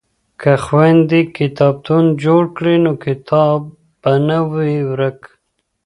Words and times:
که 0.41 0.51
خویندې 0.65 1.21
کتابتون 1.37 2.03
جوړ 2.23 2.43
کړي 2.57 2.75
نو 2.85 2.91
کتاب 3.05 3.59
به 4.01 4.13
نه 4.27 4.39
وي 4.51 4.75
ورک. 4.89 5.19